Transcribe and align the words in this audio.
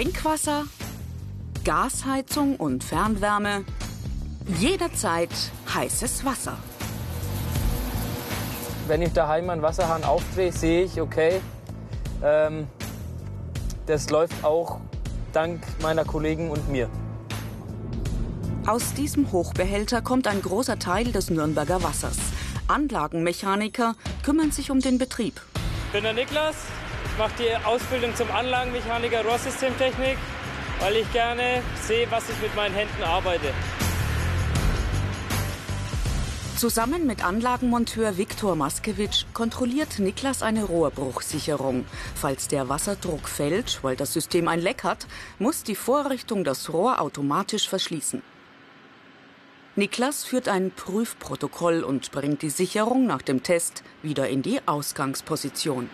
Trinkwasser, 0.00 0.64
Gasheizung 1.62 2.56
und 2.56 2.82
Fernwärme, 2.82 3.66
jederzeit 4.58 5.28
heißes 5.74 6.24
Wasser. 6.24 6.56
Wenn 8.88 9.02
ich 9.02 9.12
daheim 9.12 9.50
einen 9.50 9.60
Wasserhahn 9.60 10.02
aufdrehe, 10.02 10.52
sehe 10.52 10.84
ich, 10.84 11.02
okay, 11.02 11.42
ähm, 12.24 12.66
das 13.84 14.08
läuft 14.08 14.42
auch 14.42 14.80
dank 15.34 15.60
meiner 15.82 16.06
Kollegen 16.06 16.50
und 16.50 16.66
mir. 16.70 16.88
Aus 18.66 18.94
diesem 18.94 19.30
Hochbehälter 19.32 20.00
kommt 20.00 20.26
ein 20.28 20.40
großer 20.40 20.78
Teil 20.78 21.12
des 21.12 21.28
Nürnberger 21.28 21.82
Wassers. 21.82 22.16
Anlagenmechaniker 22.68 23.96
kümmern 24.22 24.50
sich 24.50 24.70
um 24.70 24.80
den 24.80 24.96
Betrieb. 24.96 25.42
Ich 25.88 25.92
bin 25.92 26.04
der 26.04 26.14
Niklas, 26.14 26.56
ich 27.10 27.18
mache 27.18 27.32
die 27.38 27.66
Ausbildung 27.66 28.14
zum 28.14 28.30
Anlagenmechaniker 28.30 29.24
Rohrsystemtechnik, 29.24 30.16
weil 30.80 30.96
ich 30.96 31.12
gerne 31.12 31.62
sehe, 31.82 32.10
was 32.10 32.28
ich 32.28 32.40
mit 32.40 32.54
meinen 32.54 32.74
Händen 32.74 33.02
arbeite. 33.02 33.52
Zusammen 36.56 37.06
mit 37.06 37.24
Anlagenmonteur 37.24 38.18
Viktor 38.18 38.54
Maskewitsch 38.54 39.24
kontrolliert 39.32 39.98
Niklas 39.98 40.42
eine 40.42 40.64
Rohrbruchsicherung. 40.64 41.86
Falls 42.14 42.48
der 42.48 42.68
Wasserdruck 42.68 43.28
fällt, 43.28 43.82
weil 43.82 43.96
das 43.96 44.12
System 44.12 44.46
ein 44.46 44.60
Leck 44.60 44.84
hat, 44.84 45.06
muss 45.38 45.62
die 45.62 45.74
Vorrichtung 45.74 46.44
das 46.44 46.70
Rohr 46.70 47.00
automatisch 47.00 47.66
verschließen. 47.66 48.22
Niklas 49.74 50.24
führt 50.24 50.48
ein 50.48 50.70
Prüfprotokoll 50.70 51.82
und 51.82 52.10
bringt 52.10 52.42
die 52.42 52.50
Sicherung 52.50 53.06
nach 53.06 53.22
dem 53.22 53.42
Test 53.42 53.82
wieder 54.02 54.28
in 54.28 54.42
die 54.42 54.60
Ausgangsposition. 54.66 55.88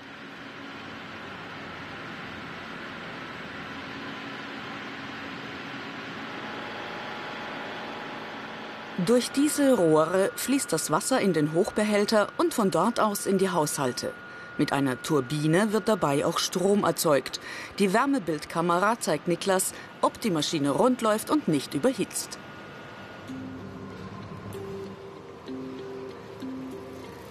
Durch 9.04 9.30
diese 9.30 9.74
Rohre 9.74 10.30
fließt 10.36 10.72
das 10.72 10.90
Wasser 10.90 11.20
in 11.20 11.34
den 11.34 11.52
Hochbehälter 11.52 12.28
und 12.38 12.54
von 12.54 12.70
dort 12.70 12.98
aus 12.98 13.26
in 13.26 13.36
die 13.36 13.50
Haushalte. 13.50 14.14
Mit 14.56 14.72
einer 14.72 15.02
Turbine 15.02 15.74
wird 15.74 15.86
dabei 15.86 16.24
auch 16.24 16.38
Strom 16.38 16.82
erzeugt. 16.82 17.38
Die 17.78 17.92
Wärmebildkamera 17.92 18.98
zeigt 18.98 19.28
Niklas, 19.28 19.74
ob 20.00 20.18
die 20.22 20.30
Maschine 20.30 20.70
rund 20.70 21.02
läuft 21.02 21.30
und 21.30 21.46
nicht 21.46 21.74
überhitzt. 21.74 22.38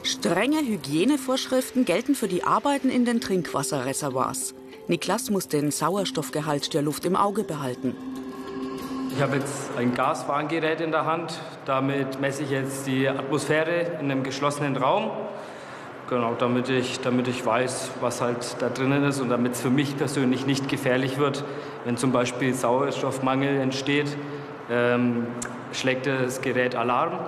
Strenge 0.03 0.59
Hygienevorschriften 0.59 1.83
gelten 1.83 2.13
für 2.13 2.27
die 2.27 2.43
Arbeiten 2.43 2.91
in 2.91 3.05
den 3.05 3.21
Trinkwasserreservoirs. 3.21 4.53
Niklas 4.87 5.31
muss 5.31 5.47
den 5.47 5.71
Sauerstoffgehalt 5.71 6.75
der 6.75 6.83
Luft 6.83 7.05
im 7.05 7.15
Auge 7.15 7.43
behalten. 7.43 7.95
Ich 9.15 9.21
habe 9.21 9.37
jetzt 9.37 9.69
ein 9.77 9.93
Gaswarngerät 9.93 10.81
in 10.81 10.91
der 10.91 11.05
Hand. 11.05 11.39
Damit 11.63 12.19
messe 12.19 12.43
ich 12.43 12.49
jetzt 12.49 12.85
die 12.85 13.07
Atmosphäre 13.07 13.97
in 14.01 14.11
einem 14.11 14.23
geschlossenen 14.23 14.75
Raum. 14.75 15.09
Genau, 16.09 16.35
damit 16.37 16.67
ich, 16.67 16.99
damit 16.99 17.29
ich 17.29 17.45
weiß, 17.45 17.91
was 18.01 18.19
halt 18.19 18.57
da 18.59 18.67
drinnen 18.67 19.05
ist 19.05 19.21
und 19.21 19.29
damit 19.29 19.53
es 19.53 19.61
für 19.61 19.69
mich 19.69 19.95
persönlich 19.95 20.45
nicht 20.45 20.67
gefährlich 20.67 21.17
wird. 21.17 21.45
Wenn 21.85 21.95
zum 21.95 22.11
Beispiel 22.11 22.53
Sauerstoffmangel 22.53 23.61
entsteht, 23.61 24.17
ähm, 24.69 25.27
schlägt 25.71 26.07
das 26.07 26.41
Gerät 26.41 26.75
Alarm. 26.75 27.19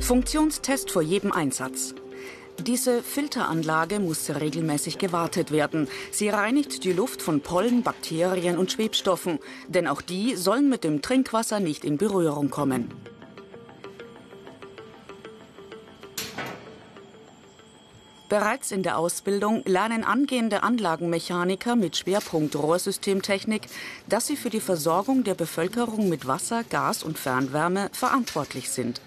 Funktionstest 0.00 0.90
vor 0.90 1.02
jedem 1.02 1.32
Einsatz. 1.32 1.94
Diese 2.66 3.02
Filteranlage 3.02 4.00
muss 4.00 4.28
regelmäßig 4.28 4.98
gewartet 4.98 5.50
werden. 5.50 5.88
Sie 6.10 6.28
reinigt 6.28 6.84
die 6.84 6.92
Luft 6.92 7.22
von 7.22 7.40
Pollen, 7.40 7.82
Bakterien 7.82 8.58
und 8.58 8.70
Schwebstoffen, 8.70 9.38
denn 9.68 9.86
auch 9.86 10.02
die 10.02 10.36
sollen 10.36 10.68
mit 10.68 10.84
dem 10.84 11.00
Trinkwasser 11.00 11.58
nicht 11.58 11.84
in 11.84 11.96
Berührung 11.96 12.50
kommen. 12.50 12.92
Bereits 18.28 18.70
in 18.70 18.82
der 18.82 18.98
Ausbildung 18.98 19.62
lernen 19.64 20.04
angehende 20.04 20.62
Anlagenmechaniker 20.62 21.74
mit 21.76 21.96
Schwerpunkt 21.96 22.54
Rohrsystemtechnik, 22.54 23.62
dass 24.08 24.26
sie 24.26 24.36
für 24.36 24.50
die 24.50 24.60
Versorgung 24.60 25.24
der 25.24 25.34
Bevölkerung 25.34 26.08
mit 26.08 26.28
Wasser, 26.28 26.62
Gas 26.62 27.02
und 27.02 27.18
Fernwärme 27.18 27.88
verantwortlich 27.92 28.70
sind. 28.70 29.00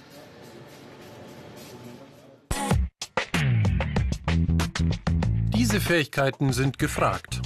Fähigkeiten 5.83 6.53
sind 6.53 6.79
gefragt. 6.79 7.41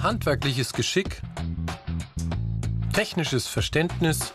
Handwerkliches 0.00 0.72
Geschick, 0.72 1.22
technisches 2.92 3.46
Verständnis, 3.46 4.34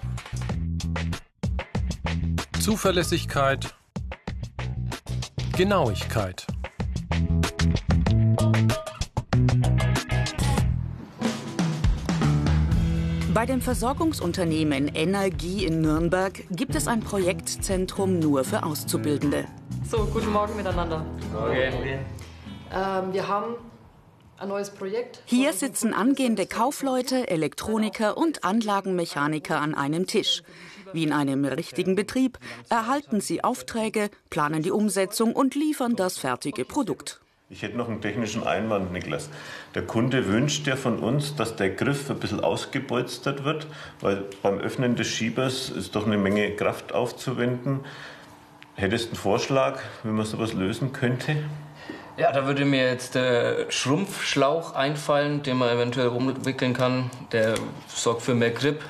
Zuverlässigkeit, 2.62 3.76
Genauigkeit. 5.58 6.48
Bei 13.34 13.46
dem 13.46 13.60
Versorgungsunternehmen 13.60 14.88
Energie 14.88 15.66
in 15.66 15.82
Nürnberg 15.82 16.42
gibt 16.52 16.76
es 16.76 16.88
ein 16.88 17.02
Projektzentrum 17.02 18.20
nur 18.20 18.46
für 18.46 18.64
Auszubildende. 18.64 19.44
So, 19.90 20.06
guten 20.06 20.32
Morgen 20.32 20.56
miteinander. 20.56 21.06
Okay. 21.36 22.00
Ähm, 22.74 23.14
wir 23.14 23.28
haben 23.28 23.56
ein 24.38 24.48
neues 24.48 24.70
Projekt. 24.72 25.22
Hier 25.26 25.54
sitzen 25.54 25.94
angehende 25.94 26.46
Kaufleute, 26.46 27.30
Elektroniker 27.30 28.18
und 28.18 28.44
Anlagenmechaniker 28.44 29.60
an 29.60 29.76
einem 29.76 30.08
Tisch. 30.08 30.42
Wie 30.94 31.04
in 31.04 31.14
einem 31.14 31.46
richtigen 31.46 31.96
Betrieb 31.96 32.38
erhalten 32.70 33.22
sie 33.22 33.44
Aufträge, 33.44 34.10
planen 34.30 34.64
die 34.64 34.72
Umsetzung 34.72 35.34
und 35.34 35.56
liefern 35.56 35.96
das 35.96 36.18
fertige 36.18 36.66
Produkt. 36.66 37.22
Ich 37.50 37.64
hätte 37.64 37.78
noch 37.78 37.90
einen 37.90 38.02
technischen 38.02 38.48
Einwand, 38.48 38.94
Niklas. 38.94 39.30
Der 39.76 39.82
Kunde 39.82 40.28
wünscht 40.28 40.68
ja 40.68 40.78
von 40.78 41.00
uns, 41.00 41.36
dass 41.36 41.58
der 41.58 41.70
Griff 41.70 42.10
ein 42.10 42.18
bisschen 42.18 42.40
ausgepolstert 42.40 43.44
wird, 43.44 43.68
weil 44.00 44.24
beim 44.42 44.58
Öffnen 44.58 44.96
des 44.96 45.08
Schiebers 45.08 45.70
ist 45.70 45.96
doch 45.96 46.06
eine 46.06 46.18
Menge 46.18 46.56
Kraft 46.56 46.94
aufzuwenden. 46.94 47.82
Hättest 48.76 49.06
du 49.06 49.10
einen 49.10 49.18
Vorschlag, 49.18 49.82
wie 50.04 50.12
man 50.12 50.26
sowas 50.26 50.54
lösen 50.54 50.94
könnte? 50.94 51.36
Ja, 52.18 52.32
da 52.32 52.46
würde 52.46 52.66
mir 52.66 52.86
jetzt 52.86 53.16
der 53.16 53.72
Schrumpfschlauch 53.72 54.74
einfallen, 54.74 55.44
den 55.44 55.58
man 55.58 55.70
eventuell 55.70 56.08
rumwickeln 56.08 56.74
kann. 56.74 57.10
Der 57.32 57.56
sorgt 57.88 58.22
für 58.22 58.36
mehr 58.36 58.52
Grip. 58.52 58.82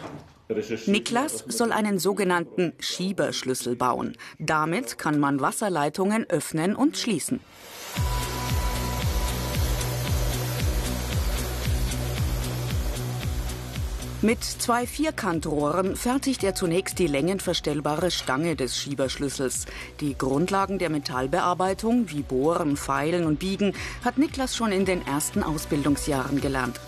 Niklas 0.86 1.46
soll 1.48 1.72
einen 1.72 1.98
sogenannten 1.98 2.74
Schieberschlüssel 2.80 3.76
bauen. 3.76 4.18
Damit 4.38 4.98
kann 4.98 5.20
man 5.20 5.40
Wasserleitungen 5.40 6.30
öffnen 6.30 6.76
und 6.76 6.98
schließen. 6.98 7.40
Mit 14.24 14.44
zwei 14.44 14.86
Vierkantrohren 14.86 15.96
fertigt 15.96 16.44
er 16.44 16.54
zunächst 16.54 17.00
die 17.00 17.08
längenverstellbare 17.08 18.12
Stange 18.12 18.56
des 18.56 18.78
Schieberschlüssels. 18.78 19.66
Die 20.00 20.16
Grundlagen 20.16 20.78
der 20.78 20.92
Metallbearbeitung 20.92 22.12
wie 22.12 22.22
Bohren, 22.22 22.78
Feilen 22.78 23.26
und 23.26 23.40
Biegen 23.40 23.74
hat 24.06 24.20
Niklas 24.20 24.56
schon 24.56 24.72
in 24.72 24.85
den 24.85 25.08
ersten 25.08 25.41
Ausbildungsjahren 25.41 26.40
gelernt. 26.40 26.79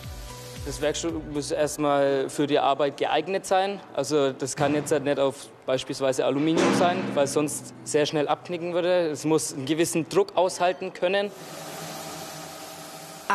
Das 0.67 0.79
Werkstück 0.79 1.15
muss 1.33 1.49
erstmal 1.49 2.29
für 2.29 2.45
die 2.45 2.59
Arbeit 2.59 2.97
geeignet 2.97 3.47
sein. 3.47 3.79
Also 3.95 4.31
das 4.31 4.55
kann 4.55 4.75
jetzt 4.75 4.91
halt 4.91 5.03
nicht 5.03 5.17
auf 5.17 5.47
beispielsweise 5.65 6.25
Aluminium 6.25 6.75
sein, 6.77 6.97
weil 7.15 7.23
es 7.23 7.33
sonst 7.33 7.73
sehr 7.83 8.05
schnell 8.05 8.27
abknicken 8.27 8.75
würde. 8.75 9.09
Es 9.09 9.25
muss 9.25 9.55
einen 9.55 9.65
gewissen 9.65 10.07
Druck 10.07 10.37
aushalten 10.37 10.93
können. 10.93 11.31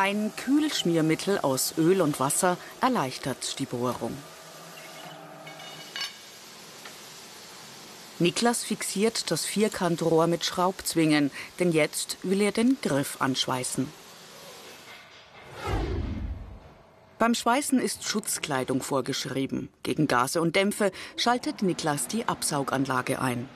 Ein 0.01 0.31
Kühlschmiermittel 0.37 1.39
aus 1.39 1.73
Öl 1.77 2.01
und 2.01 2.21
Wasser 2.21 2.55
erleichtert 2.79 3.59
die 3.59 3.65
Bohrung. 3.65 4.15
Niklas 8.17 8.63
fixiert 8.63 9.29
das 9.29 9.43
Vierkantrohr 9.43 10.27
mit 10.27 10.45
Schraubzwingen, 10.45 11.31
denn 11.59 11.73
jetzt 11.73 12.15
will 12.23 12.39
er 12.39 12.53
den 12.53 12.77
Griff 12.81 13.17
anschweißen. 13.19 13.91
Beim 17.17 17.35
Schweißen 17.35 17.81
ist 17.81 18.05
Schutzkleidung 18.05 18.81
vorgeschrieben. 18.81 19.67
Gegen 19.83 20.07
Gase 20.07 20.39
und 20.39 20.55
Dämpfe 20.55 20.93
schaltet 21.17 21.61
Niklas 21.61 22.07
die 22.07 22.25
Absauganlage 22.25 23.19
ein. 23.19 23.49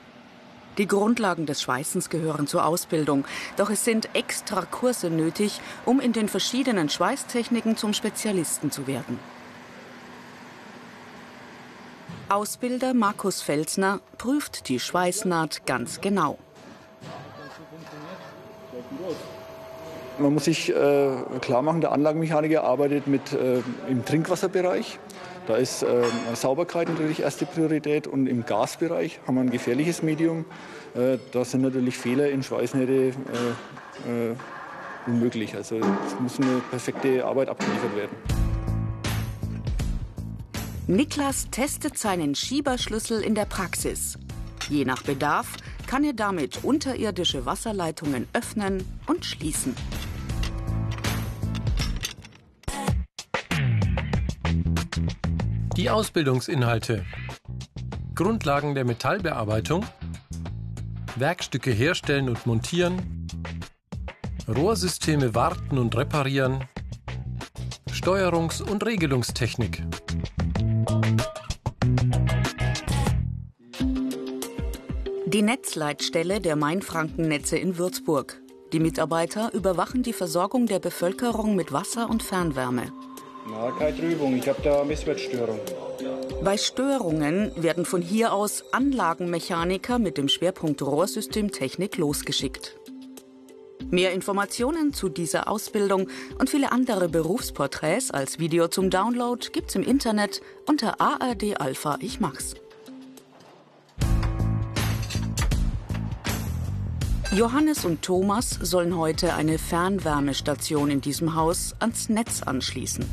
Die 0.78 0.88
Grundlagen 0.88 1.46
des 1.46 1.62
Schweißens 1.62 2.10
gehören 2.10 2.46
zur 2.46 2.66
Ausbildung, 2.66 3.24
doch 3.56 3.70
es 3.70 3.84
sind 3.84 4.08
extra 4.14 4.62
Kurse 4.62 5.08
nötig, 5.08 5.60
um 5.84 6.00
in 6.00 6.12
den 6.12 6.28
verschiedenen 6.28 6.88
Schweißtechniken 6.88 7.76
zum 7.76 7.92
Spezialisten 7.94 8.70
zu 8.70 8.86
werden. 8.86 9.18
Ausbilder 12.28 12.94
Markus 12.94 13.42
Felsner 13.42 14.00
prüft 14.18 14.68
die 14.68 14.80
Schweißnaht 14.80 15.66
ganz 15.66 16.00
genau. 16.00 16.38
Man 20.18 20.34
muss 20.34 20.44
sich 20.44 20.70
äh, 20.70 21.12
klar 21.40 21.62
machen, 21.62 21.80
der 21.80 21.92
Anlagenmechaniker 21.92 22.64
arbeitet 22.64 23.06
mit, 23.06 23.32
äh, 23.32 23.62
im 23.88 24.04
Trinkwasserbereich. 24.04 24.98
Da 25.46 25.56
ist 25.56 25.82
äh, 25.82 26.02
Sauberkeit 26.34 26.88
natürlich 26.88 27.20
erste 27.20 27.44
Priorität 27.44 28.06
und 28.06 28.26
im 28.26 28.46
Gasbereich 28.46 29.20
haben 29.26 29.34
wir 29.34 29.42
ein 29.42 29.50
gefährliches 29.50 30.02
Medium. 30.02 30.46
Äh, 30.94 31.18
da 31.32 31.44
sind 31.44 31.60
natürlich 31.60 31.98
Fehler 31.98 32.30
in 32.30 32.42
Schweißnähte 32.42 32.92
äh, 32.92 34.30
äh, 34.30 34.36
unmöglich. 35.06 35.54
Also 35.54 35.76
es 35.76 36.18
muss 36.18 36.40
eine 36.40 36.60
perfekte 36.70 37.24
Arbeit 37.24 37.50
abgeliefert 37.50 37.94
werden. 37.94 38.16
Niklas 40.86 41.48
testet 41.50 41.98
seinen 41.98 42.34
Schieberschlüssel 42.34 43.22
in 43.22 43.34
der 43.34 43.46
Praxis. 43.46 44.18
Je 44.70 44.84
nach 44.84 45.02
Bedarf 45.02 45.48
kann 45.86 46.04
er 46.04 46.14
damit 46.14 46.64
unterirdische 46.64 47.44
Wasserleitungen 47.44 48.28
öffnen 48.32 48.84
und 49.06 49.26
schließen. 49.26 49.74
Die 55.76 55.90
Ausbildungsinhalte. 55.90 57.04
Grundlagen 58.14 58.76
der 58.76 58.84
Metallbearbeitung. 58.84 59.84
Werkstücke 61.16 61.72
herstellen 61.72 62.28
und 62.28 62.46
montieren. 62.46 63.26
Rohrsysteme 64.46 65.34
warten 65.34 65.78
und 65.78 65.96
reparieren. 65.96 66.64
Steuerungs- 67.90 68.62
und 68.62 68.86
Regelungstechnik. 68.86 69.82
Die 75.26 75.42
Netzleitstelle 75.42 76.40
der 76.40 76.54
Mainfrankennetze 76.54 77.58
in 77.58 77.78
Würzburg. 77.78 78.40
Die 78.72 78.78
Mitarbeiter 78.78 79.52
überwachen 79.52 80.04
die 80.04 80.12
Versorgung 80.12 80.66
der 80.66 80.78
Bevölkerung 80.78 81.56
mit 81.56 81.72
Wasser 81.72 82.08
und 82.08 82.22
Fernwärme. 82.22 82.92
Na, 83.46 83.70
keine 83.72 83.94
Trübung, 83.94 84.36
ich 84.36 84.48
habe 84.48 84.62
da 84.62 84.84
Messwertstörung. 84.84 85.60
Bei 86.42 86.56
Störungen 86.56 87.52
werden 87.56 87.84
von 87.84 88.00
hier 88.00 88.32
aus 88.32 88.64
Anlagenmechaniker 88.72 89.98
mit 89.98 90.16
dem 90.16 90.28
Schwerpunkt 90.28 90.80
Rohrsystemtechnik 90.80 91.98
losgeschickt. 91.98 92.76
Mehr 93.90 94.12
Informationen 94.12 94.94
zu 94.94 95.10
dieser 95.10 95.46
Ausbildung 95.48 96.08
und 96.38 96.48
viele 96.48 96.72
andere 96.72 97.10
Berufsporträts 97.10 98.10
als 98.10 98.38
Video 98.38 98.68
zum 98.68 98.88
Download 98.88 99.46
gibt's 99.52 99.74
im 99.74 99.82
Internet 99.82 100.40
unter 100.66 101.00
ARD 101.00 101.60
Alpha 101.60 101.98
Ich 102.00 102.20
mach's. 102.20 102.54
Johannes 107.30 107.84
und 107.84 108.00
Thomas 108.00 108.50
sollen 108.50 108.96
heute 108.96 109.34
eine 109.34 109.58
Fernwärmestation 109.58 110.90
in 110.90 111.00
diesem 111.00 111.34
Haus 111.34 111.74
ans 111.80 112.08
Netz 112.08 112.42
anschließen. 112.42 113.04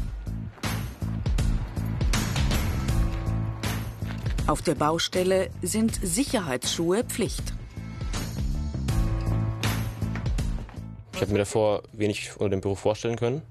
Auf 4.52 4.62
der 4.62 4.76
Baustelle 4.76 5.50
sind 5.62 5.98
Sicherheitsschuhe 6.04 7.06
Pflicht. 7.06 7.54
Ich 11.14 11.22
habe 11.22 11.32
mir 11.32 11.38
davor 11.38 11.84
wenig 11.94 12.32
unter 12.36 12.50
dem 12.50 12.60
Beruf 12.60 12.80
vorstellen 12.80 13.16
können. 13.16 13.44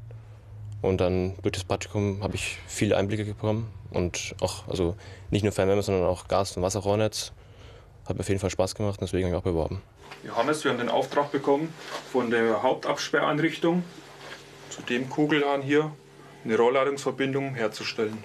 Und 0.82 1.00
dann 1.00 1.36
durch 1.40 1.52
das 1.52 1.64
Praktikum 1.64 2.22
habe 2.22 2.34
ich 2.34 2.58
viele 2.66 2.98
Einblicke 2.98 3.24
bekommen. 3.24 3.72
Und 3.90 4.34
auch, 4.42 4.68
also 4.68 4.94
nicht 5.30 5.42
nur 5.42 5.52
Fernwärme, 5.52 5.80
sondern 5.80 6.04
auch 6.04 6.28
Gas- 6.28 6.54
und 6.58 6.62
Wasserrohrnetz. 6.62 7.32
Hat 8.06 8.16
mir 8.16 8.20
auf 8.20 8.28
jeden 8.28 8.38
Fall 8.38 8.50
Spaß 8.50 8.74
gemacht 8.74 9.00
und 9.00 9.06
deswegen 9.06 9.24
habe 9.24 9.36
ich 9.36 9.40
auch 9.40 9.44
beworben. 9.44 9.80
Johannes, 10.22 10.62
wir 10.64 10.70
haben 10.70 10.78
den 10.80 10.90
Auftrag 10.90 11.32
bekommen 11.32 11.72
von 12.12 12.30
der 12.30 12.62
Hauptabsperreinrichtung 12.62 13.84
zu 14.68 14.82
dem 14.82 15.08
Kugelhahn 15.08 15.62
hier 15.62 15.92
eine 16.44 16.58
Rohrleitungsverbindung 16.58 17.54
herzustellen. 17.54 18.22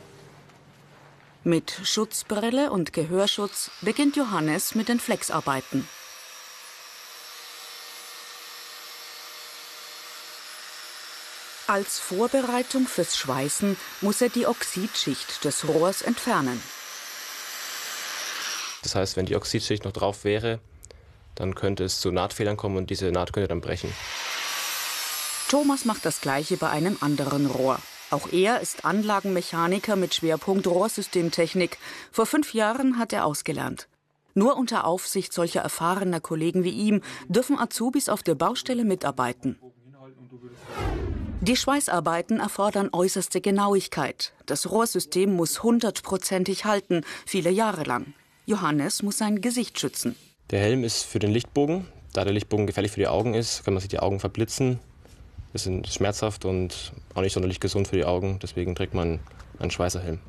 Mit 1.47 1.79
Schutzbrille 1.83 2.71
und 2.71 2.91
Gehörschutz 2.91 3.69
beginnt 3.81 4.15
Johannes 4.15 4.73
mit 4.73 4.89
den 4.89 4.99
Flexarbeiten. 4.99 5.87
Als 11.67 11.99
Vorbereitung 11.99 12.87
fürs 12.87 13.15
Schweißen 13.15 13.77
muss 14.01 14.21
er 14.21 14.29
die 14.29 14.47
Oxidschicht 14.47 15.45
des 15.45 15.67
Rohrs 15.67 16.01
entfernen. 16.01 16.59
Das 18.81 18.95
heißt, 18.95 19.15
wenn 19.15 19.27
die 19.27 19.35
Oxidschicht 19.35 19.85
noch 19.85 19.93
drauf 19.93 20.23
wäre, 20.23 20.59
dann 21.35 21.53
könnte 21.53 21.83
es 21.83 21.99
zu 21.99 22.11
Nahtfehlern 22.11 22.57
kommen 22.57 22.77
und 22.77 22.89
diese 22.89 23.11
Naht 23.11 23.33
könnte 23.33 23.49
dann 23.49 23.61
brechen. 23.61 23.93
Thomas 25.47 25.85
macht 25.85 26.07
das 26.07 26.21
gleiche 26.21 26.57
bei 26.57 26.71
einem 26.71 26.97
anderen 27.01 27.45
Rohr. 27.45 27.79
Auch 28.11 28.31
er 28.31 28.61
ist 28.61 28.85
Anlagenmechaniker 28.85 29.95
mit 29.95 30.13
Schwerpunkt 30.13 30.67
Rohrsystemtechnik. 30.67 31.77
Vor 32.11 32.25
fünf 32.25 32.53
Jahren 32.53 32.99
hat 32.99 33.13
er 33.13 33.25
ausgelernt. 33.25 33.87
Nur 34.35 34.57
unter 34.57 34.85
Aufsicht 34.85 35.33
solcher 35.33 35.61
erfahrener 35.61 36.19
Kollegen 36.19 36.63
wie 36.63 36.71
ihm 36.71 37.01
dürfen 37.27 37.57
Azubis 37.57 38.09
auf 38.09 38.21
der 38.21 38.35
Baustelle 38.35 38.83
mitarbeiten. 38.83 39.57
Die 41.41 41.55
Schweißarbeiten 41.55 42.39
erfordern 42.39 42.89
äußerste 42.91 43.39
Genauigkeit. 43.39 44.33
Das 44.45 44.69
Rohrsystem 44.69 45.33
muss 45.33 45.63
hundertprozentig 45.63 46.65
halten, 46.65 47.01
viele 47.25 47.49
Jahre 47.49 47.83
lang. 47.83 48.13
Johannes 48.45 49.03
muss 49.03 49.17
sein 49.17 49.41
Gesicht 49.41 49.79
schützen. 49.79 50.15
Der 50.51 50.59
Helm 50.59 50.83
ist 50.83 51.03
für 51.03 51.19
den 51.19 51.31
Lichtbogen. 51.31 51.85
Da 52.13 52.23
der 52.23 52.33
Lichtbogen 52.33 52.67
gefährlich 52.67 52.91
für 52.91 52.99
die 52.99 53.07
Augen 53.07 53.33
ist, 53.33 53.63
kann 53.63 53.73
man 53.73 53.81
sich 53.81 53.89
die 53.89 53.99
Augen 53.99 54.19
verblitzen. 54.19 54.79
Das 55.55 55.65
ist 55.65 55.93
schmerzhaft 55.93 56.43
und 56.43 56.91
auch 57.13 57.21
nicht 57.21 57.31
sonderlich 57.31 57.61
gesund 57.61 57.87
für 57.87 57.95
die 57.95 58.03
Augen. 58.03 58.39
Deswegen 58.43 58.75
trägt 58.75 58.93
man 58.93 59.21
einen 59.57 59.71
Schweißerhelm. 59.71 60.19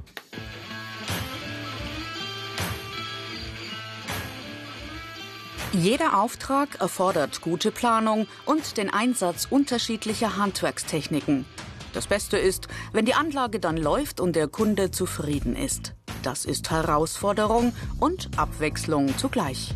Jeder 5.73 6.23
Auftrag 6.23 6.81
erfordert 6.81 7.40
gute 7.40 7.73
Planung 7.73 8.28
und 8.44 8.76
den 8.76 8.88
Einsatz 8.88 9.49
unterschiedlicher 9.50 10.37
Handwerkstechniken. 10.37 11.44
Das 11.92 12.06
Beste 12.06 12.38
ist, 12.38 12.68
wenn 12.92 13.04
die 13.04 13.14
Anlage 13.14 13.59
dann 13.59 13.76
läuft 13.76 14.21
und 14.21 14.37
der 14.37 14.47
Kunde 14.47 14.92
zufrieden 14.92 15.56
ist. 15.56 15.97
Das 16.23 16.45
ist 16.45 16.71
Herausforderung 16.71 17.73
und 17.99 18.30
Abwechslung 18.38 19.18
zugleich. 19.18 19.75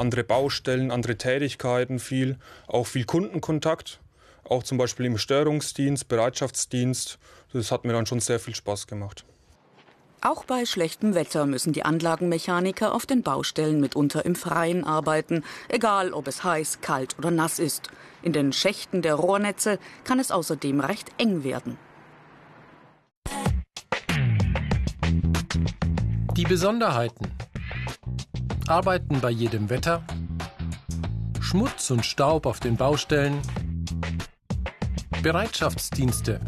Andere 0.00 0.24
Baustellen, 0.24 0.90
andere 0.90 1.18
Tätigkeiten, 1.18 1.98
viel, 1.98 2.38
auch 2.66 2.86
viel 2.86 3.04
Kundenkontakt, 3.04 4.00
auch 4.44 4.62
zum 4.62 4.78
Beispiel 4.78 5.04
im 5.04 5.18
Störungsdienst, 5.18 6.08
Bereitschaftsdienst. 6.08 7.18
Das 7.52 7.70
hat 7.70 7.84
mir 7.84 7.92
dann 7.92 8.06
schon 8.06 8.20
sehr 8.20 8.40
viel 8.40 8.54
Spaß 8.54 8.86
gemacht. 8.86 9.26
Auch 10.22 10.46
bei 10.46 10.64
schlechtem 10.64 11.14
Wetter 11.14 11.44
müssen 11.44 11.74
die 11.74 11.84
Anlagenmechaniker 11.84 12.94
auf 12.94 13.04
den 13.04 13.22
Baustellen 13.22 13.78
mitunter 13.78 14.24
im 14.24 14.36
Freien 14.36 14.84
arbeiten, 14.84 15.44
egal 15.68 16.14
ob 16.14 16.28
es 16.28 16.44
heiß, 16.44 16.80
kalt 16.80 17.18
oder 17.18 17.30
nass 17.30 17.58
ist. 17.58 17.90
In 18.22 18.32
den 18.32 18.54
Schächten 18.54 19.02
der 19.02 19.16
Rohrnetze 19.16 19.78
kann 20.04 20.18
es 20.18 20.30
außerdem 20.30 20.80
recht 20.80 21.10
eng 21.18 21.44
werden. 21.44 21.76
Die 26.38 26.44
Besonderheiten. 26.44 27.30
Arbeiten 28.70 29.20
bei 29.20 29.30
jedem 29.30 29.68
Wetter. 29.68 30.04
Schmutz 31.40 31.90
und 31.90 32.06
Staub 32.06 32.46
auf 32.46 32.60
den 32.60 32.76
Baustellen. 32.76 33.36
Bereitschaftsdienste. 35.24 36.40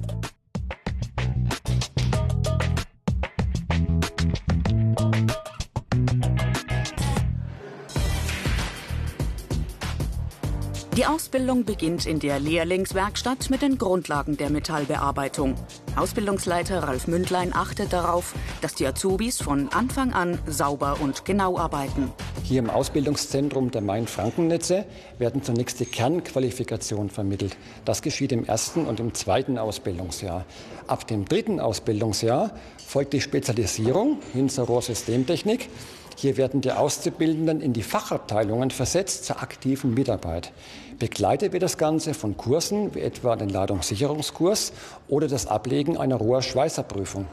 Die 10.97 11.07
Ausbildung 11.07 11.65
beginnt 11.65 12.07
in 12.07 12.21
der 12.21 12.39
Lehrlingswerkstatt 12.39 13.51
mit 13.51 13.63
den 13.63 13.79
Grundlagen 13.79 14.37
der 14.37 14.51
Metallbearbeitung. 14.51 15.57
Ausbildungsleiter 15.97 16.85
Ralf 16.85 17.09
Mündlein 17.09 17.53
achtet 17.53 17.93
darauf, 17.93 18.35
dass 18.63 18.75
die 18.75 18.87
Azubis 18.87 19.43
von 19.43 19.69
Anfang 19.69 20.13
an 20.13 20.39
sauber 20.47 20.97
und 21.01 21.25
genau 21.25 21.59
arbeiten. 21.59 22.13
Hier 22.45 22.61
im 22.61 22.71
Ausbildungszentrum 22.71 23.71
der 23.71 23.83
Main-Franken-Netze 23.83 24.87
werden 25.19 25.43
zunächst 25.43 25.81
die 25.81 25.85
Kernqualifikation 25.85 27.11
vermittelt. 27.11 27.57
Das 27.85 28.03
geschieht 28.03 28.33
im 28.33 28.45
ersten 28.45 28.87
und 28.87 29.01
im 29.01 29.15
zweiten 29.15 29.59
Ausbildungsjahr. 29.59 30.45
Ab 30.87 31.07
dem 31.07 31.25
dritten 31.25 31.61
Ausbildungsjahr 31.61 32.53
folgt 32.87 33.13
die 33.13 33.21
Spezialisierung 33.21 34.19
hin 34.33 34.49
zur 34.49 34.67
Rohrsystemtechnik. 34.67 35.69
Hier 36.17 36.37
werden 36.37 36.61
die 36.61 36.71
Auszubildenden 36.73 37.61
in 37.61 37.73
die 37.73 37.83
Fachabteilungen 37.83 38.71
versetzt 38.71 39.25
zur 39.25 39.43
aktiven 39.43 39.95
Mitarbeit. 39.95 40.53
Begleitet 40.99 41.53
wird 41.53 41.65
das 41.65 41.79
Ganze 41.79 42.15
von 42.15 42.37
Kursen 42.37 42.95
wie 42.95 43.01
etwa 43.01 43.35
den 43.35 43.49
Ladungssicherungskurs 43.49 44.73
oder 45.09 45.27
das 45.27 45.47
Ablegen 45.47 45.97
einer 45.97 46.17
Rohrschweißerprüfung. 46.17 47.27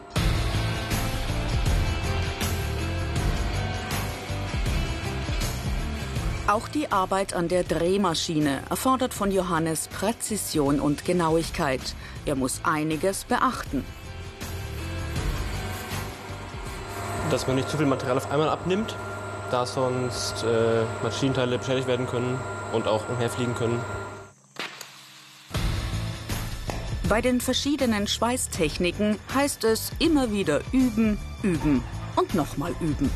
Auch 6.49 6.67
die 6.67 6.91
Arbeit 6.91 7.35
an 7.35 7.47
der 7.47 7.63
Drehmaschine 7.63 8.63
erfordert 8.71 9.13
von 9.13 9.29
Johannes 9.29 9.87
Präzision 9.87 10.79
und 10.79 11.05
Genauigkeit. 11.05 11.93
Er 12.25 12.33
muss 12.33 12.61
einiges 12.63 13.23
beachten. 13.23 13.85
Dass 17.29 17.45
man 17.45 17.55
nicht 17.55 17.69
zu 17.69 17.77
viel 17.77 17.85
Material 17.85 18.17
auf 18.17 18.31
einmal 18.31 18.49
abnimmt, 18.49 18.95
da 19.51 19.67
sonst 19.67 20.43
äh, 20.43 20.85
Maschinenteile 21.03 21.59
beschädigt 21.59 21.87
werden 21.87 22.07
können 22.07 22.39
und 22.73 22.87
auch 22.87 23.07
umherfliegen 23.09 23.53
können. 23.53 23.79
Bei 27.07 27.21
den 27.21 27.41
verschiedenen 27.41 28.07
Schweißtechniken 28.07 29.19
heißt 29.35 29.65
es 29.65 29.91
immer 29.99 30.31
wieder 30.31 30.61
üben, 30.71 31.19
üben 31.43 31.83
und 32.15 32.33
nochmal 32.33 32.73
üben. 32.79 33.11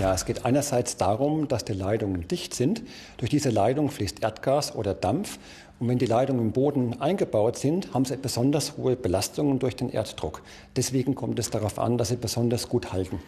Ja, 0.00 0.14
es 0.14 0.24
geht 0.24 0.46
einerseits 0.46 0.96
darum, 0.96 1.46
dass 1.46 1.66
die 1.66 1.74
Leitungen 1.74 2.26
dicht 2.26 2.54
sind. 2.54 2.82
Durch 3.18 3.30
diese 3.30 3.50
Leitung 3.50 3.90
fließt 3.90 4.22
Erdgas 4.22 4.74
oder 4.74 4.94
Dampf. 4.94 5.38
Und 5.78 5.88
wenn 5.88 5.98
die 5.98 6.06
Leitungen 6.06 6.40
im 6.40 6.52
Boden 6.52 6.98
eingebaut 7.02 7.58
sind, 7.58 7.92
haben 7.92 8.06
sie 8.06 8.16
besonders 8.16 8.78
hohe 8.78 8.96
Belastungen 8.96 9.58
durch 9.58 9.76
den 9.76 9.92
Erddruck. 9.92 10.40
Deswegen 10.74 11.14
kommt 11.14 11.38
es 11.38 11.50
darauf 11.50 11.78
an, 11.78 11.98
dass 11.98 12.08
sie 12.08 12.16
besonders 12.16 12.70
gut 12.70 12.94
halten. 12.94 13.20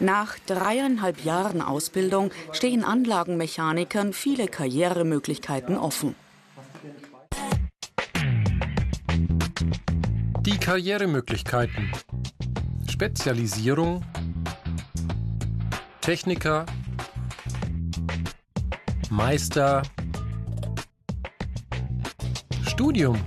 Nach 0.00 0.36
dreieinhalb 0.46 1.24
Jahren 1.24 1.62
Ausbildung 1.62 2.32
stehen 2.50 2.82
Anlagenmechanikern 2.82 4.12
viele 4.14 4.48
Karrieremöglichkeiten 4.48 5.78
offen. 5.78 6.16
Die 10.40 10.58
Karrieremöglichkeiten. 10.58 11.92
Spezialisierung, 12.90 14.02
Techniker, 16.06 16.64
Meister, 19.10 19.82
Studium. 22.64 23.18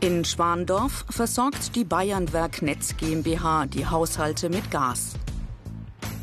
In 0.00 0.24
Schwandorf 0.24 1.04
versorgt 1.10 1.76
die 1.76 1.84
Bayernwerk 1.84 2.60
Netz 2.60 2.96
GmbH 2.96 3.66
die 3.66 3.86
Haushalte 3.86 4.48
mit 4.48 4.72
Gas. 4.72 5.14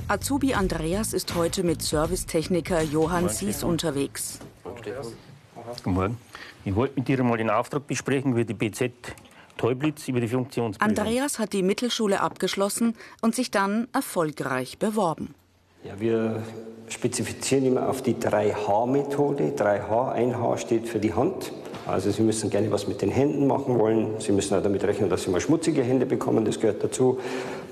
Azubi 0.09 0.53
Andreas 0.53 1.13
ist 1.13 1.33
heute 1.33 1.63
mit 1.63 1.81
Servicetechniker 1.81 2.81
Johann 2.81 3.29
Sies 3.29 3.63
unterwegs. 3.63 4.39
Guten 4.65 5.91
Morgen. 5.93 6.17
Ich 6.65 6.75
wollte 6.75 6.95
mit 7.00 7.07
dir 7.07 7.24
mal 7.24 7.38
den 7.38 7.50
Auftrag 7.50 7.88
besprechen, 7.88 8.35
wie 8.35 8.43
die 8.43 8.53
BZ 8.53 8.91
Teublitz 9.65 10.07
über 10.07 10.19
die 10.19 10.27
Funktionsprüfung. 10.27 10.98
Andreas 10.98 11.39
hat 11.39 11.51
die 11.53 11.63
Mittelschule 11.63 12.22
abgeschlossen 12.22 12.93
und 13.22 13.34
sich 13.34 13.50
dann 13.50 13.88
erfolgreich 13.93 14.77
beworben. 14.77 15.34
Ja, 15.84 16.00
wir 16.00 16.43
spezifizieren 16.88 17.65
immer 17.65 17.89
auf 17.89 18.03
die 18.03 18.13
3H-Methode. 18.13 19.53
3H, 19.57 20.12
ein 20.12 20.39
H 20.39 20.57
steht 20.57 20.88
für 20.88 21.00
die 21.00 21.13
Hand. 21.13 21.51
Also 21.88 22.12
Sie 22.12 22.22
müssen 22.22 22.51
gerne 22.51 22.72
was 22.72 22.88
mit 22.88 23.01
den 23.01 23.10
Händen 23.10 23.48
machen 23.48 23.79
wollen. 23.79 24.19
Sie 24.19 24.31
müssen 24.31 24.55
auch 24.55 24.62
damit 24.62 24.84
rechnen, 24.84 25.10
dass 25.10 25.24
Sie 25.24 25.31
mal 25.31 25.41
schmutzige 25.41 25.81
Hände 25.81 26.05
bekommen. 26.05 26.45
Das 26.45 26.60
gehört 26.60 26.84
dazu. 26.84 27.19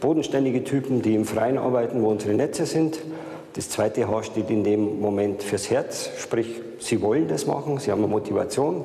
Bodenständige 0.02 0.64
Typen, 0.64 1.04
die 1.04 1.14
im 1.14 1.26
Freien 1.26 1.60
arbeiten, 1.60 2.02
wo 2.02 2.10
unsere 2.10 2.34
Netze 2.34 2.66
sind. 2.66 2.98
Das 3.54 3.70
zweite 3.70 4.08
H 4.08 4.24
steht 4.24 4.50
in 4.50 4.64
dem 4.64 5.00
Moment 5.00 5.44
fürs 5.44 5.70
Herz, 5.70 6.10
sprich, 6.18 6.60
Sie 6.80 7.04
wollen 7.04 7.28
das 7.28 7.46
machen, 7.46 7.78
Sie 7.78 7.92
haben 7.92 8.00
eine 8.00 8.08
Motivation. 8.08 8.84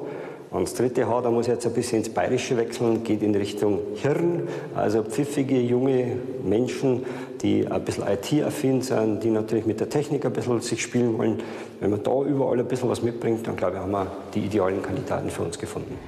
Und 0.51 0.63
das 0.63 0.75
dritte 0.75 1.07
H, 1.07 1.21
da 1.21 1.31
muss 1.31 1.47
ich 1.47 1.53
jetzt 1.53 1.67
ein 1.67 1.75
bisschen 1.75 1.99
ins 1.99 2.09
Bayerische 2.09 2.57
wechseln, 2.57 3.05
geht 3.05 3.23
in 3.23 3.35
Richtung 3.35 3.81
Hirn. 3.97 4.49
Also 4.75 5.03
pfiffige, 5.03 5.61
junge 5.61 6.17
Menschen, 6.43 7.05
die 7.43 7.67
ein 7.67 7.85
bisschen 7.85 8.05
IT-affin 8.09 8.81
sind, 8.81 9.23
die 9.23 9.31
natürlich 9.31 9.67
mit 9.67 9.81
der 9.81 9.91
Technik 9.91 10.25
ein 10.25 10.33
bisschen 10.33 10.61
sich 10.63 10.83
spielen 10.83 11.19
wollen. 11.19 11.43
Wenn 11.81 11.91
man 11.91 12.03
da 12.03 12.23
überall 12.23 12.59
ein 12.59 12.67
bisschen 12.67 12.89
was 12.89 13.03
mitbringt, 13.03 13.47
dann 13.47 13.57
glaube 13.57 13.77
ich, 13.77 13.83
haben 13.83 13.91
wir 13.91 14.11
die 14.35 14.41
idealen 14.41 14.81
Kandidaten 14.83 15.29
für 15.29 15.43
uns 15.43 15.59
gefunden. 15.59 15.99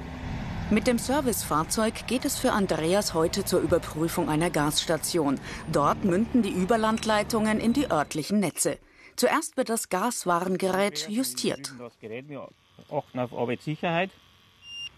Mit 0.71 0.87
dem 0.87 0.97
Servicefahrzeug 0.97 2.07
geht 2.07 2.23
es 2.23 2.39
für 2.39 2.53
Andreas 2.53 3.13
heute 3.13 3.43
zur 3.43 3.59
Überprüfung 3.59 4.29
einer 4.29 4.49
Gasstation. 4.49 5.37
Dort 5.71 6.05
münden 6.05 6.41
die 6.41 6.51
Überlandleitungen 6.51 7.59
in 7.59 7.73
die 7.73 7.91
örtlichen 7.91 8.39
Netze. 8.39 8.77
Zuerst 9.17 9.57
wird 9.57 9.69
das 9.69 9.89
Gaswarengerät 9.89 11.09
justiert. 11.09 11.73
Das 11.77 11.99
Gerät, 11.99 12.29
wir 12.29 12.47
achten 12.89 13.19
auf 13.19 13.33
Arbeitssicherheit. 13.33 14.09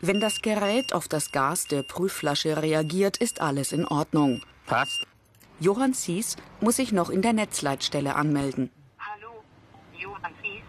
Wenn 0.06 0.20
das 0.20 0.42
Gerät 0.42 0.92
auf 0.92 1.08
das 1.08 1.32
Gas 1.32 1.68
der 1.68 1.82
Prüfflasche 1.82 2.62
reagiert, 2.62 3.16
ist 3.16 3.40
alles 3.40 3.72
in 3.72 3.86
Ordnung. 3.86 4.42
Passt. 4.66 5.08
Johann 5.62 5.94
Sies 5.94 6.36
muss 6.60 6.76
sich 6.76 6.92
noch 6.92 7.10
in 7.10 7.22
der 7.22 7.32
Netzleitstelle 7.32 8.14
anmelden. 8.16 8.70
Hallo, 9.00 9.42
Johann 9.98 10.34
Sies. 10.42 10.62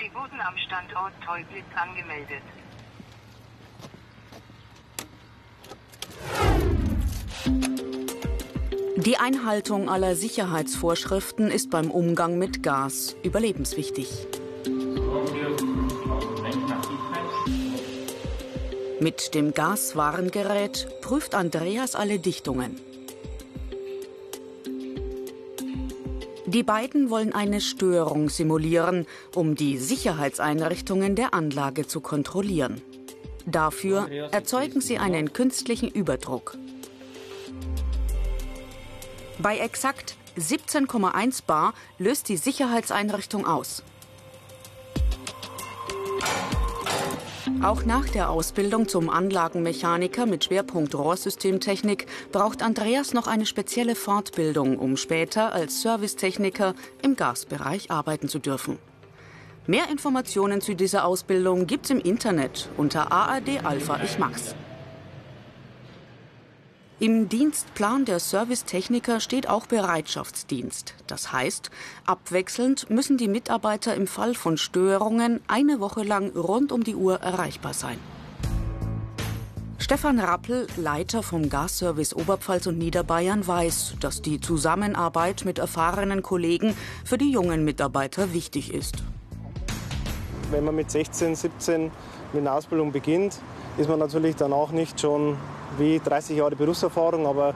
Sie 0.00 0.12
wurden 0.12 0.40
am 0.40 0.56
Standort 0.58 1.12
Teublitz 1.24 1.66
angemeldet. 1.76 2.42
Die 8.96 9.18
Einhaltung 9.18 9.88
aller 9.88 10.16
Sicherheitsvorschriften 10.16 11.52
ist 11.52 11.70
beim 11.70 11.92
Umgang 11.92 12.38
mit 12.38 12.64
Gas 12.64 13.14
überlebenswichtig. 13.22 14.26
Mit 18.98 19.34
dem 19.34 19.52
Gaswarengerät 19.52 20.88
prüft 21.02 21.34
Andreas 21.34 21.94
alle 21.94 22.18
Dichtungen. 22.18 22.80
Die 26.46 26.62
beiden 26.62 27.10
wollen 27.10 27.34
eine 27.34 27.60
Störung 27.60 28.30
simulieren, 28.30 29.06
um 29.34 29.54
die 29.54 29.76
Sicherheitseinrichtungen 29.76 31.14
der 31.14 31.34
Anlage 31.34 31.86
zu 31.86 32.00
kontrollieren. 32.00 32.80
Dafür 33.44 34.08
erzeugen 34.32 34.80
sie 34.80 34.96
einen 34.96 35.34
künstlichen 35.34 35.90
Überdruck. 35.90 36.56
Bei 39.38 39.58
exakt 39.58 40.16
17,1 40.38 41.42
bar 41.46 41.74
löst 41.98 42.30
die 42.30 42.38
Sicherheitseinrichtung 42.38 43.46
aus. 43.46 43.82
Auch 47.62 47.84
nach 47.84 48.08
der 48.08 48.30
Ausbildung 48.30 48.86
zum 48.86 49.08
Anlagenmechaniker 49.08 50.26
mit 50.26 50.44
Schwerpunkt 50.44 50.94
Rohrsystemtechnik 50.94 52.06
braucht 52.30 52.62
Andreas 52.62 53.14
noch 53.14 53.26
eine 53.26 53.46
spezielle 53.46 53.94
Fortbildung, 53.94 54.78
um 54.78 54.96
später 54.96 55.52
als 55.52 55.80
Servicetechniker 55.82 56.74
im 57.02 57.16
Gasbereich 57.16 57.90
arbeiten 57.90 58.28
zu 58.28 58.38
dürfen. 58.38 58.78
Mehr 59.66 59.90
Informationen 59.90 60.60
zu 60.60 60.74
dieser 60.74 61.04
Ausbildung 61.04 61.66
gibt's 61.66 61.90
im 61.90 61.98
Internet 61.98 62.68
unter 62.76 63.10
AAD 63.10 63.64
Alpha 63.64 64.00
Ich 64.04 64.18
Max. 64.18 64.54
Im 66.98 67.28
Dienstplan 67.28 68.06
der 68.06 68.18
Servicetechniker 68.20 69.20
steht 69.20 69.50
auch 69.50 69.66
Bereitschaftsdienst. 69.66 70.94
Das 71.06 71.30
heißt, 71.30 71.70
abwechselnd 72.06 72.88
müssen 72.88 73.18
die 73.18 73.28
Mitarbeiter 73.28 73.94
im 73.94 74.06
Fall 74.06 74.34
von 74.34 74.56
Störungen 74.56 75.40
eine 75.46 75.78
Woche 75.80 76.04
lang 76.04 76.34
rund 76.34 76.72
um 76.72 76.84
die 76.84 76.94
Uhr 76.94 77.20
erreichbar 77.20 77.74
sein. 77.74 77.98
Stefan 79.76 80.18
Rappel, 80.18 80.68
Leiter 80.78 81.22
vom 81.22 81.50
Gasservice 81.50 82.16
Oberpfalz 82.16 82.66
und 82.66 82.78
Niederbayern, 82.78 83.46
weiß, 83.46 83.96
dass 84.00 84.22
die 84.22 84.40
Zusammenarbeit 84.40 85.44
mit 85.44 85.58
erfahrenen 85.58 86.22
Kollegen 86.22 86.74
für 87.04 87.18
die 87.18 87.30
jungen 87.30 87.62
Mitarbeiter 87.66 88.32
wichtig 88.32 88.72
ist. 88.72 89.04
Wenn 90.50 90.64
man 90.64 90.74
mit 90.74 90.90
16, 90.90 91.34
17 91.34 91.90
mit 92.32 92.40
einer 92.40 92.54
Ausbildung 92.54 92.90
beginnt, 92.90 93.38
ist 93.76 93.90
man 93.90 93.98
natürlich 93.98 94.34
danach 94.36 94.70
nicht 94.70 94.98
schon 94.98 95.36
wie 95.78 96.00
30 96.00 96.36
Jahre 96.36 96.56
Berufserfahrung, 96.56 97.26
aber 97.26 97.54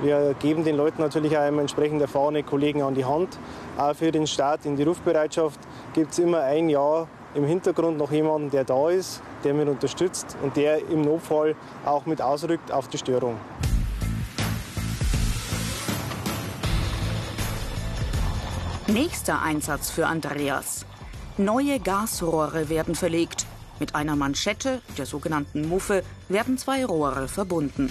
wir 0.00 0.34
geben 0.38 0.62
den 0.62 0.76
Leuten 0.76 1.02
natürlich 1.02 1.36
auch 1.36 1.42
entsprechend 1.42 2.00
erfahrene 2.00 2.44
Kollegen 2.44 2.82
an 2.82 2.94
die 2.94 3.04
Hand. 3.04 3.36
Auch 3.76 3.94
für 3.94 4.12
den 4.12 4.26
Start 4.26 4.64
in 4.64 4.76
die 4.76 4.84
Rufbereitschaft 4.84 5.58
gibt 5.92 6.12
es 6.12 6.20
immer 6.20 6.42
ein 6.42 6.68
Jahr 6.68 7.08
im 7.34 7.44
Hintergrund 7.44 7.98
noch 7.98 8.12
jemanden, 8.12 8.50
der 8.50 8.64
da 8.64 8.90
ist, 8.90 9.22
der 9.42 9.54
mit 9.54 9.68
unterstützt 9.68 10.36
und 10.42 10.56
der 10.56 10.88
im 10.88 11.02
Notfall 11.02 11.56
auch 11.84 12.06
mit 12.06 12.22
ausrückt 12.22 12.70
auf 12.70 12.86
die 12.88 12.98
Störung. 12.98 13.34
Nächster 18.86 19.42
Einsatz 19.42 19.90
für 19.90 20.06
Andreas. 20.06 20.86
Neue 21.36 21.78
Gasrohre 21.78 22.68
werden 22.68 22.94
verlegt. 22.94 23.47
Mit 23.80 23.94
einer 23.94 24.16
Manschette, 24.16 24.82
der 24.96 25.06
sogenannten 25.06 25.68
Muffe, 25.68 26.02
werden 26.28 26.58
zwei 26.58 26.84
Rohre 26.84 27.28
verbunden. 27.28 27.90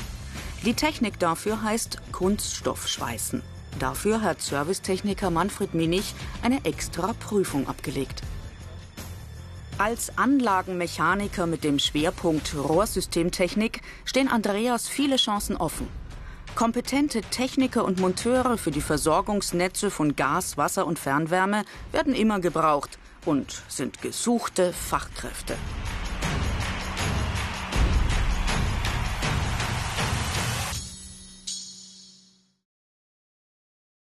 Die 0.66 0.74
Technik 0.74 1.20
dafür 1.20 1.62
heißt 1.62 2.12
Kunststoffschweißen. 2.12 3.42
Dafür 3.80 4.22
hat 4.22 4.42
Servicetechniker 4.42 5.30
Manfred 5.30 5.74
Minich 5.74 6.14
eine 6.42 6.66
extra 6.66 7.14
Prüfung 7.14 7.68
abgelegt. 7.68 8.22
Als 9.78 10.18
Anlagenmechaniker 10.18 11.46
mit 11.46 11.64
dem 11.64 11.78
Schwerpunkt 11.78 12.56
Rohrsystemtechnik 12.56 13.82
stehen 14.06 14.28
Andreas 14.28 14.88
viele 14.88 15.18
Chancen 15.18 15.56
offen. 15.56 15.88
Kompetente 16.56 17.22
Techniker 17.22 17.86
und 17.86 18.00
Monteure 18.00 18.58
für 18.58 18.72
die 18.72 18.82
Versorgungsnetze 18.82 19.92
von 19.92 20.16
Gas, 20.16 20.58
Wasser 20.58 20.88
und 20.88 20.98
Fernwärme 20.98 21.64
werden 21.92 22.16
immer 22.16 22.40
gebraucht 22.40 22.98
und 23.28 23.62
sind 23.68 24.02
gesuchte 24.02 24.74
Fachkräfte. 24.74 25.56